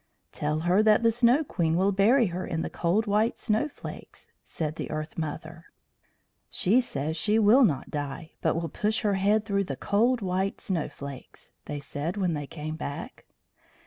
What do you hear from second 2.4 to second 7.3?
in her cold white snowflakes," said the Earth mother. "She says